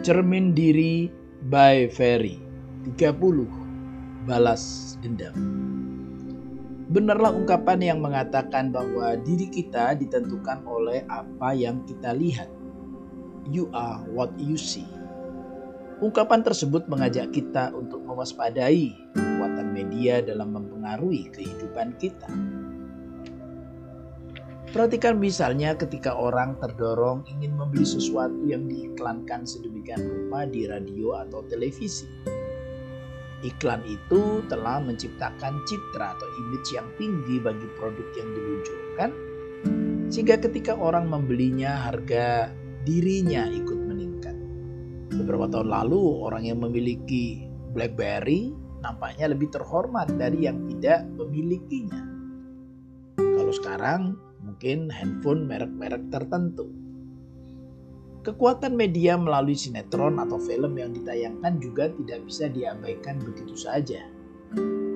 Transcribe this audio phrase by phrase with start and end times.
[0.00, 1.12] Cermin Diri
[1.52, 2.40] by Ferry
[2.96, 3.20] 30
[4.24, 5.36] Balas Dendam
[6.88, 12.48] Benarlah ungkapan yang mengatakan bahwa diri kita ditentukan oleh apa yang kita lihat.
[13.52, 14.88] You are what you see.
[16.00, 22.32] Ungkapan tersebut mengajak kita untuk mewaspadai kekuatan media dalam mempengaruhi kehidupan kita.
[24.70, 31.42] Perhatikan misalnya ketika orang terdorong ingin membeli sesuatu yang diiklankan sedemikian rupa di radio atau
[31.50, 32.06] televisi.
[33.42, 39.10] Iklan itu telah menciptakan citra atau image yang tinggi bagi produk yang diluncurkan,
[40.06, 42.54] sehingga ketika orang membelinya harga
[42.86, 44.38] dirinya ikut meningkat.
[45.18, 45.98] Beberapa tahun lalu
[46.30, 47.42] orang yang memiliki
[47.74, 48.54] BlackBerry
[48.86, 52.06] nampaknya lebih terhormat dari yang tidak memilikinya.
[53.18, 56.68] Kalau sekarang mungkin handphone merek-merek tertentu.
[58.20, 64.04] Kekuatan media melalui sinetron atau film yang ditayangkan juga tidak bisa diabaikan begitu saja.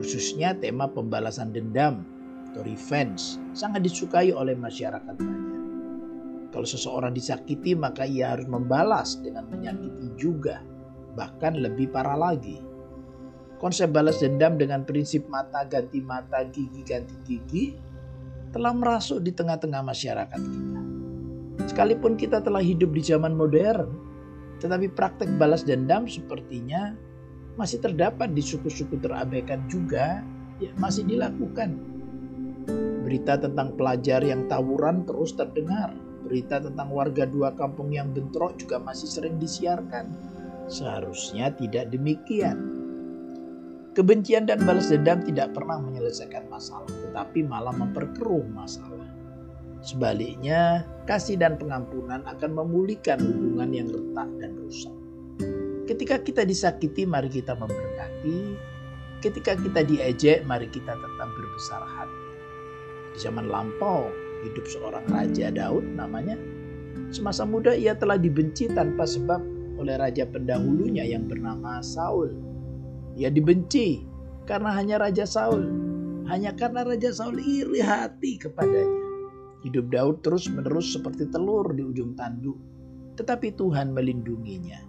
[0.00, 2.08] Khususnya tema pembalasan dendam
[2.48, 5.60] atau revenge sangat disukai oleh masyarakat banyak.
[6.50, 10.64] Kalau seseorang disakiti maka ia harus membalas dengan menyakiti juga,
[11.12, 12.58] bahkan lebih parah lagi.
[13.60, 17.89] Konsep balas dendam dengan prinsip mata ganti mata, gigi ganti gigi
[18.50, 20.80] telah merasuk di tengah-tengah masyarakat kita.
[21.70, 23.94] Sekalipun kita telah hidup di zaman modern,
[24.58, 26.98] tetapi praktek balas dendam sepertinya
[27.54, 30.24] masih terdapat di suku-suku terabaikan juga,
[30.58, 31.78] ya masih dilakukan.
[33.06, 35.94] Berita tentang pelajar yang tawuran terus terdengar.
[36.26, 40.10] Berita tentang warga dua kampung yang bentrok juga masih sering disiarkan.
[40.70, 42.79] Seharusnya tidak demikian.
[44.00, 49.04] Kebencian dan balas dendam tidak pernah menyelesaikan masalah, tetapi malah memperkeruh masalah.
[49.84, 54.96] Sebaliknya, kasih dan pengampunan akan memulihkan hubungan yang retak dan rusak.
[55.84, 58.56] Ketika kita disakiti, mari kita memberkati.
[59.20, 62.24] Ketika kita diejek, mari kita tetap berbesar hati.
[63.12, 64.08] Di zaman lampau,
[64.48, 66.40] hidup seorang raja Daud namanya.
[67.12, 69.44] Semasa muda ia telah dibenci tanpa sebab
[69.76, 72.49] oleh raja pendahulunya yang bernama Saul
[73.14, 74.04] ia dibenci
[74.46, 75.66] karena hanya Raja Saul.
[76.30, 79.02] Hanya karena Raja Saul iri hati kepadanya.
[79.66, 82.56] Hidup Daud terus menerus seperti telur di ujung tanduk.
[83.18, 84.80] Tetapi Tuhan melindunginya.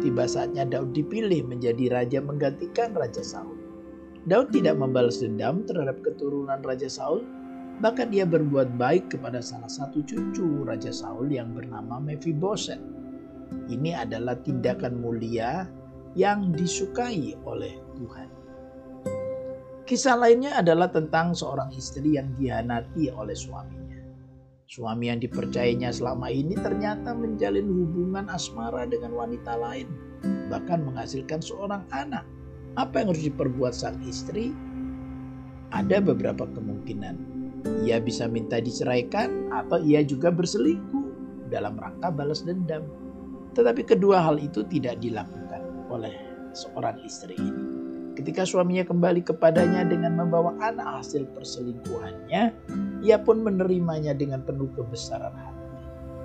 [0.00, 3.58] Tiba saatnya Daud dipilih menjadi raja menggantikan Raja Saul.
[4.24, 7.28] Daud tidak membalas dendam terhadap keturunan Raja Saul,
[7.84, 12.80] bahkan dia berbuat baik kepada salah satu cucu Raja Saul yang bernama Mephiboset.
[13.68, 15.68] Ini adalah tindakan mulia
[16.14, 18.28] yang disukai oleh Tuhan.
[19.84, 24.00] Kisah lainnya adalah tentang seorang istri yang dihanati oleh suaminya.
[24.64, 29.92] Suami yang dipercayainya selama ini ternyata menjalin hubungan asmara dengan wanita lain,
[30.48, 32.24] bahkan menghasilkan seorang anak.
[32.80, 34.56] Apa yang harus diperbuat sang istri?
[35.68, 37.36] Ada beberapa kemungkinan.
[37.84, 41.06] Ia bisa minta diceraikan atau ia juga berselingkuh
[41.52, 42.88] dalam rangka balas dendam.
[43.52, 45.43] Tetapi kedua hal itu tidak dilakukan
[45.94, 46.14] oleh
[46.54, 47.84] seorang istri ini.
[48.14, 52.54] Ketika suaminya kembali kepadanya dengan membawa anak hasil perselingkuhannya,
[53.02, 55.62] ia pun menerimanya dengan penuh kebesaran hati.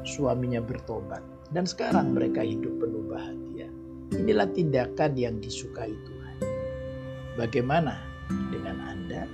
[0.05, 3.73] Suaminya bertobat dan sekarang mereka hidup penuh bahagia.
[4.13, 6.37] Inilah tindakan yang disukai Tuhan.
[7.37, 7.97] Bagaimana
[8.53, 9.25] dengan Anda?